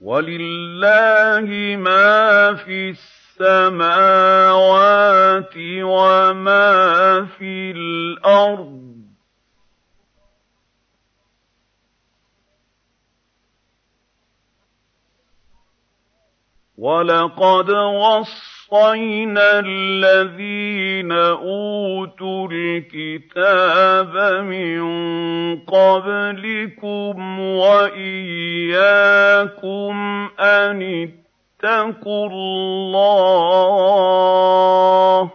وَلِلَّهِ 0.00 1.76
مَا 1.76 2.54
فِي 2.64 2.90
السَّمَاوَاتِ 3.36 5.54
وَمَا 5.82 6.72
فِي 7.38 7.70
الْأَرْضِ 7.70 8.93
وَلَقَدْ 16.84 17.68
وَصَّيْنَا 17.70 19.46
الَّذِينَ 19.64 21.08
أُوتُوا 21.12 22.48
الْكِتَابَ 22.52 24.44
مِن 24.44 24.82
قَبْلِكُمْ 25.64 27.20
وَإِيَّاكُمْ 27.40 29.94
أَنِ 30.40 30.82
اتَّقُوا 31.64 32.28
اللَّهَ 32.28 35.24
ۚ 35.26 35.28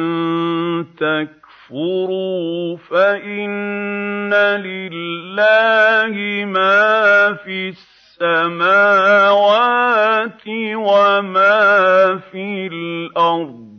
تَكْفُرُوا 0.98 1.49
تَكْفُرُوا 1.70 2.78
فَإِنَّ 2.78 4.34
لِلَّهِ 4.34 6.46
مَا 6.46 7.34
فِي 7.46 7.70
السَّمَاوَاتِ 7.70 10.42
وَمَا 10.74 11.62
فِي 12.32 12.68
الْأَرْضِ 12.74 13.70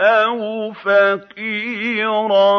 أَوْ 0.01 0.73
فَقِيرًا 0.73 2.57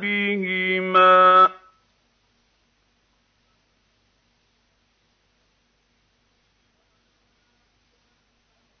بِهِمَا 0.00 1.44
ۖ 1.48 1.50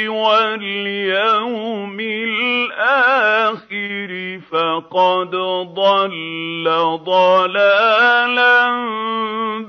واليوم 0.08 1.96
الآخر 2.00 4.40
فقد 4.50 5.30
ضل 5.76 6.64
ضلالا 7.04 8.64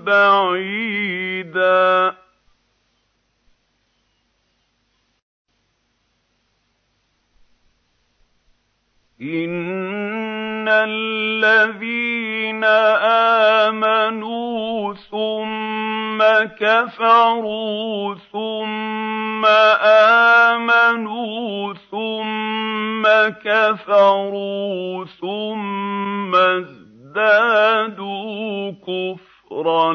بعيدا 0.06 2.16
إِنَّ 9.22 10.68
الَّذِينَ 10.68 12.64
آمَنُوا 12.64 14.94
ثُمَّ 14.94 16.24
كَفَرُوا 16.60 18.16
ثُمَّ 18.32 19.46
آمَنُوا 20.86 21.74
ثُمَّ 21.92 23.04
كَفَرُوا 23.46 25.06
ثُمَّ 25.06 26.36
ازْدَادُوا 26.36 28.72
كُفْرًا 28.88 29.29
كفرا 29.50 29.94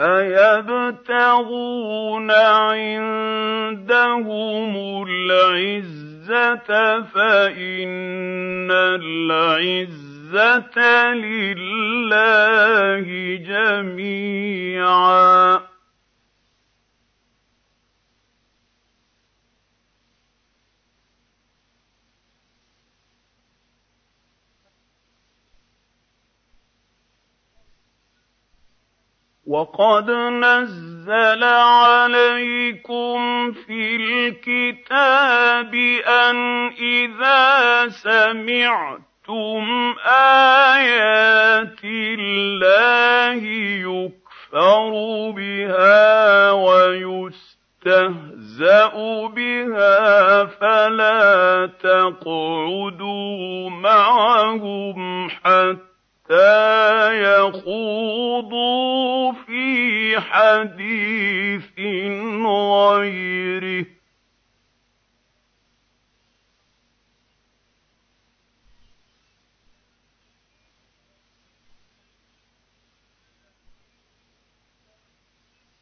أَيَبْتَغُونَ 0.00 2.30
عِندَهُمُ 2.30 5.04
الْعِزَّةَ 5.08 6.09
الْعِزَّةَ 6.32 7.02
فَإِنَّ 7.14 8.70
الْعِزَّةَ 8.70 10.78
لِلَّهِ 11.14 13.06
جَمِيعًا 13.36 15.60
وَقَدْ 29.50 30.06
نَزَّلَ 30.10 31.42
عَلَيْكُمْ 31.44 33.52
فِي 33.66 33.96
الْكِتَابِ 33.96 35.74
أَنْ 36.06 36.36
إِذَا 36.78 37.88
سَمِعْتُمْ 37.88 39.02
آيَاتِ 40.06 41.84
اللَّهِ 41.84 43.42
يُكْفَرُ 43.90 44.92
بِهَا 45.36 46.50
وَيُسْتَهْزَأُ 46.50 49.26
بِهَا 49.26 50.44
فَلَا 50.46 51.66
تَقْعُدُوا 51.82 53.70
مَعَهُمْ 53.70 55.28
حَتَّى 55.30 55.89
حَتَّىٰ 56.30 57.18
يَخُوضُوا 57.22 59.32
فِي 59.32 60.20
حَدِيثٍ 60.20 61.80
غَيْرِهِ 62.46 63.84
ۚ 63.84 63.86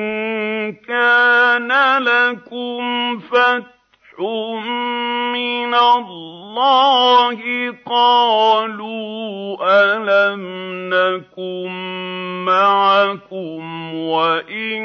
كَانَ 0.72 1.68
لَكُمْ 2.02 3.18
فَتْحٌ 3.18 4.20
مِّنَ 5.32 5.74
اللَّهِ 5.74 7.38
قَالُوا 7.86 9.20
أَلَمْ 9.84 10.40
نَكُن 10.94 11.70
مَّعَكُمْ 12.46 13.94
وَإِن 13.94 14.78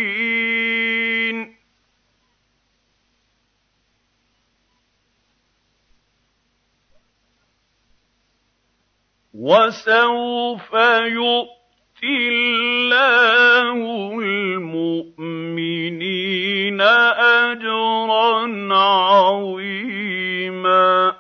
وسوف 9.35 10.73
يؤتي 11.01 12.29
الله 12.29 14.19
المؤمنين 14.19 16.81
أجرا 16.81 18.47
عظيما 18.75 21.15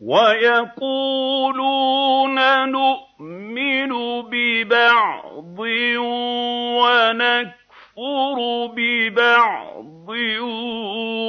وَيَقُولُونَ 0.02 2.34
نُؤْمِنُ 2.70 3.92
بِبَعْضٍ 4.30 5.58
وَنَكْفُرُ 6.82 8.36
بِبَعْضٍ 8.76 10.08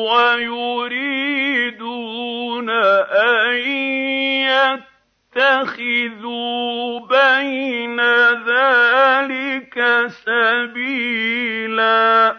وَيُرِيدُونَ 0.10 2.70
أَن 3.30 3.54
يَتَّخِذُوا 4.42 7.00
بَيْنَ 7.00 8.00
ذَلِكَ 8.50 9.76
سَبِيلًا 10.26 12.36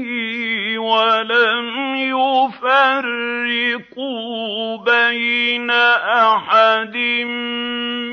وَلَمْ 0.78 1.66
يُفَرِّقُوا 2.14 4.54
بَيْنَ 4.86 5.66
أَحَدٍ 6.30 6.94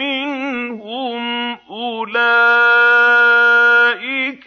مِّنْهُمْ 0.02 1.22
أُولَٰئِكَ 1.70 4.46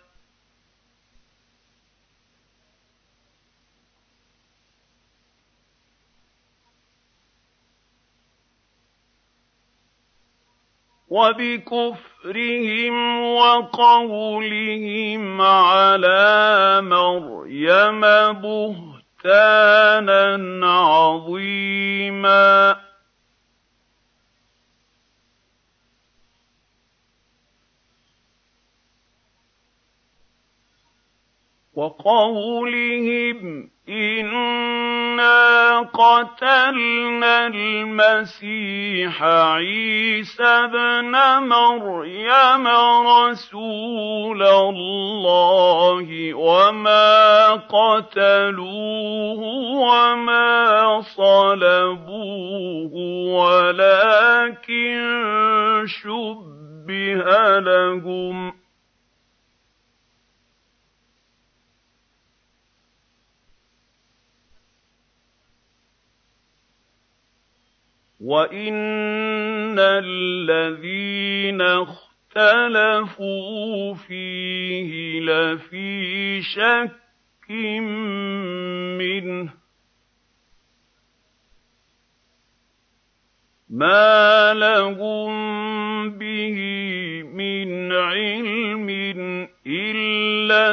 وبكفرهم 11.08 13.20
وقولهم 13.34 15.40
على 15.40 16.32
مريم 16.82 18.00
بهتان 18.40 18.93
بهتانا 19.24 20.70
عظيما 20.70 22.76
وَقَوْلِهِمْ 31.76 33.70
إِنَّا 33.88 35.78
قَتَلْنَا 35.78 37.46
الْمَسِيحَ 37.46 39.22
عِيسَى 39.22 40.42
ابْنَ 40.44 41.12
مَرْيَمَ 41.48 42.64
رَسُولَ 43.26 44.42
اللَّهِ 44.42 46.34
وَمَا 46.34 47.50
قَتَلُوهُ 47.54 49.40
وَمَا 49.82 51.00
صَلَبُوهُ 51.00 52.92
وَلَكِن 53.34 55.06
شُبِّهَ 55.86 57.24
لَهُمْ 57.58 58.50
ۚ 58.50 58.54
وَإِنَّ 68.24 69.76
الَّذِينَ 69.78 71.60
اخْتَلَفُوا 71.60 73.94
فِيهِ 73.94 75.20
لَفِي 75.20 76.40
شَكٍّ 76.42 77.50
مِّنْهُ 77.50 79.52
مَا 83.70 84.54
لَهُم 84.54 85.30
بِهِ 86.10 86.56
مِنْ 87.28 87.92
عِلْمٍ 87.92 89.48
إِلَّا 89.66 90.72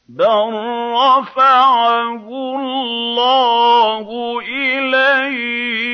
بَل 0.09 0.51
رَّفَعَهُ 0.97 2.29
اللَّهُ 2.55 4.39
إِلَيْهِ 4.39 5.92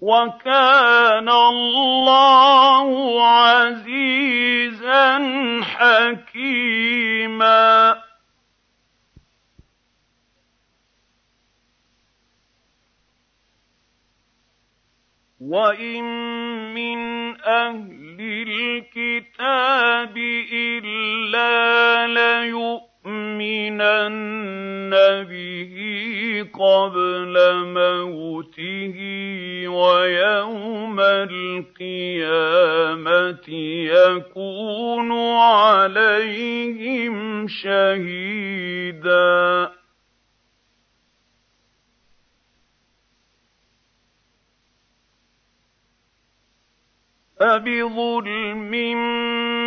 وَكَانَ 0.00 1.28
اللَّهُ 1.28 2.88
عَزِيزًا 3.28 5.18
حَكِيمًا 5.64 8.02
وَإِن 15.40 16.04
مِّنْ 16.74 16.98
أَهْلِ 17.44 18.18
الْكِتَابِ 18.48 20.16
إِلَّا 20.16 22.06
ليؤمن 22.14 22.89
لَيُؤْمِنَنَّ 23.40 24.92
بِهِ 25.24 25.72
قَبْلَ 26.54 27.34
مَوْتِهِ 27.74 28.94
وَيَوْمَ 29.68 31.00
الْقِيَامَةِ 31.00 33.48
يَكُونُ 33.86 35.12
عَلَيْهِمْ 35.32 37.48
شَهِيدًا 37.48 39.70
فبظلم 47.40 48.58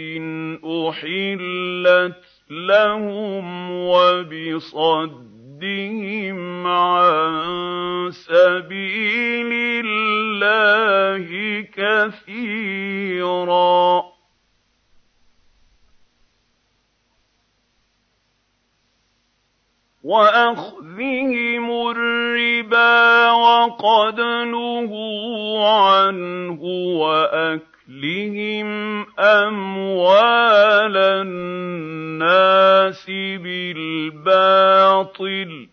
أحلت 0.88 2.22
لهم 2.50 3.70
وبصدهم 3.70 6.66
عن 6.66 8.10
سبيل 8.10 9.52
الله 9.86 11.28
كثيراً 11.62 14.15
وَأَخْذِهِمُ 20.06 21.66
الرِّبَا 21.90 22.94
وَقَدْ 23.32 24.20
نُهُوا 24.46 25.68
عَنْهُ 25.68 26.62
وَأَكْلِهِمْ 27.02 28.68
أَمْوَالَ 29.18 30.96
النَّاسِ 30.96 33.06
بِالْبَاطِلِ 33.42 35.66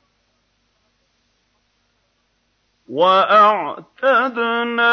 وَأَعْتَدْنَا 2.93 4.89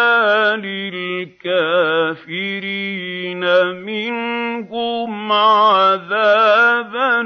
لِلْكَافِرِينَ 0.56 3.44
مِنْهُمْ 3.76 5.10
عَذَابًا 5.32 7.20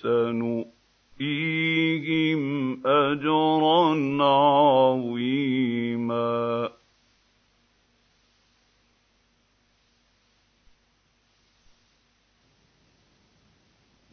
سَنُؤْتِيهِمْ 0.01 2.87
أَجْرًا 2.87 4.21
عَظِيمًا 4.23 6.69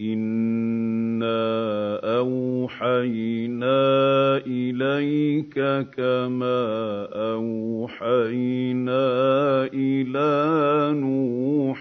إِنَّ 0.00 0.57
أَوْحَيْنَا 2.68 3.80
إِلَيْكَ 4.44 5.56
كَمَا 5.97 6.60
أَوْحَيْنَا 7.32 9.05
إِلَىٰ 9.72 10.34
نُوحٍ 10.92 11.80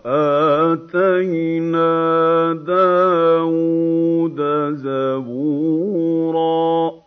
وَآتَيْنَا 0.05 1.87
دَاوُودَ 2.67 4.39
زَبُورًا 4.75 7.03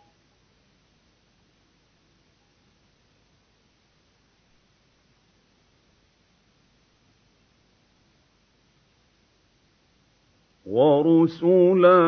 وَرُسُلًا 10.65 11.99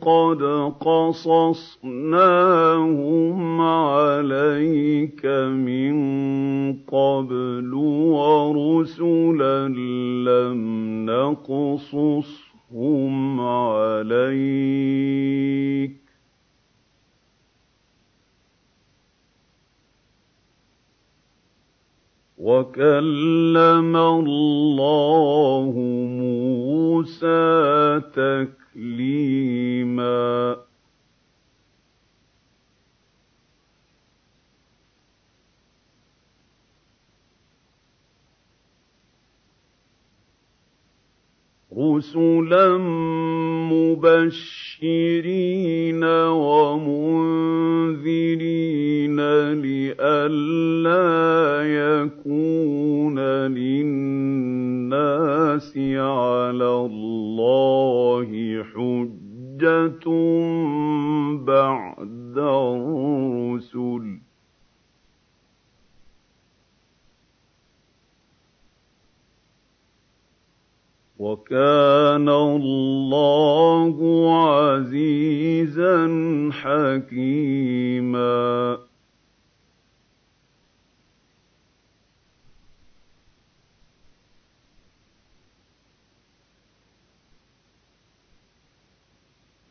قَدْ 0.00 0.40
قَصَصْنَا 0.80 1.97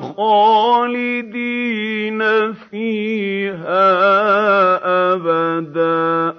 خَالِدِينَ 0.00 2.20
فِيهَا 2.52 3.92
أَبَدًا 5.14 6.30
ۚ 6.30 6.34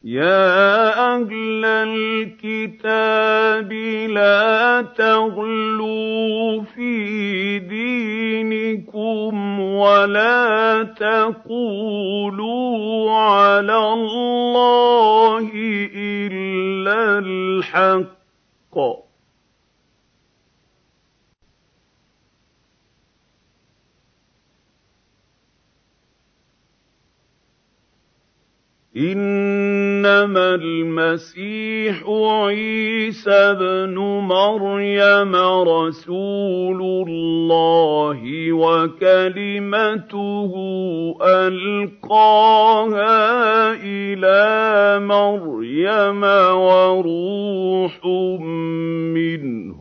يَا 0.09 0.97
أَهْلَ 1.15 1.61
الْكِتَابِ 1.65 3.73
لَا 4.09 4.81
تَغْلُوا 4.97 6.61
فِي 6.73 7.59
دِينِكُمْ 7.59 9.59
وَلَا 9.59 10.47
تَقُولُوا 10.83 13.11
عَلَى 13.13 13.77
اللَّهِ 13.93 15.49
إِلَّا 15.95 17.19
الْحَقَّ 17.19 19.05
إِنَّمَا 28.99 30.47
الْمَسِيحُ 30.55 32.03
عِيسَى 32.09 33.31
ابْنُ 33.31 33.95
مَرْيَمَ 33.95 35.35
رَسُولُ 35.69 37.05
اللَّهِ 37.07 38.53
وَكَلِمَتُهُ 38.53 40.53
أَلْقَاهَا 41.23 43.15
إِلَىٰ 43.83 44.59
مَرْيَمَ 45.05 46.23
وَرُوحٌ 46.59 48.05
مِّنْهُ 49.15 49.79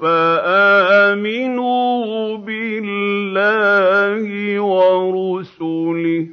فَآمِنُوا 0.00 2.36
بِاللَّهِ 2.36 4.60
وَرُسُلِهِ 4.62 6.26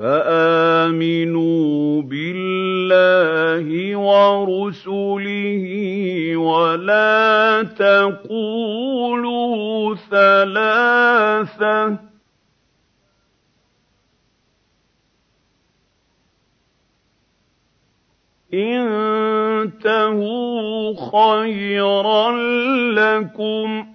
فَآمِنُوا 0.00 1.76
بِاللَّهِ 2.02 3.66
وَرُسُلِهِ 4.00 5.66
وَلَا 6.36 7.62
تَقُولُوا 7.78 9.94
ثَلَاثَةٌ 10.10 11.86
ۚ 11.96 11.98
انتهوا 18.54 20.92
خيرا 21.10 22.32
لكم 22.92 23.86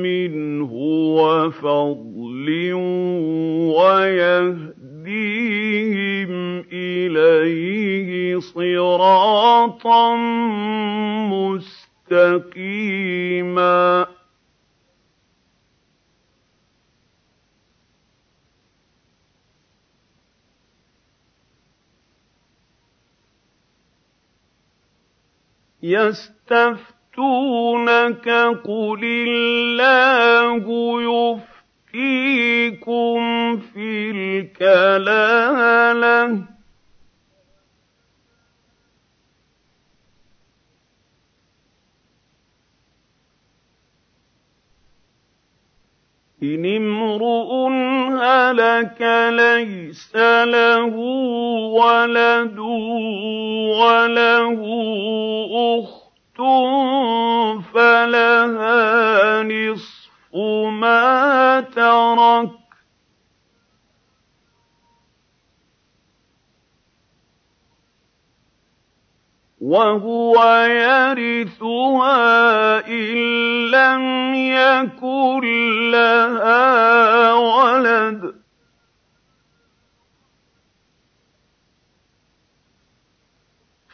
مِّنْهُ 0.02 0.72
وَفَضْلٍ 1.22 2.70
وَيَهْدِيهِمْ 3.78 6.64
إِلَيْهِ 6.72 8.38
صِرَاطًا 8.38 10.16
مُّسْتَقِيمًا 12.10 14.06
يستفتونك 25.88 28.28
قل 28.64 29.04
الله 29.04 30.68
يفتيكم 31.02 33.58
في 33.58 34.10
الكلاله 34.10 36.57
إِنِ 46.42 46.66
امْرُؤٌ 46.76 47.52
هَلَكَ 48.22 49.00
لَيْسَ 49.34 50.12
لَهُ 50.46 50.84
وَلَدٌ 51.74 52.58
وَلَهُ 53.82 54.58
أُخْتٌ 55.78 56.38
فَلَهَا 57.74 59.42
نِصْفُ 59.42 60.34
مَا 60.80 61.60
تَرَكَ 61.76 62.50
وَهُوَ 69.68 70.32
يَرِثُهَا 70.64 72.88
إِن 72.88 73.16
لَّمْ 73.70 74.32
يَكُن 74.34 75.42
لَّهَا 75.90 77.32
وَلَدٌ 77.34 78.34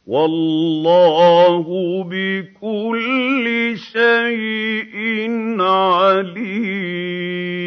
وَاللَّهُ 0.06 1.64
بِكُلِّ 2.10 3.74
شَيْءٍ 3.78 5.30
عَلِيمٌ 5.62 7.65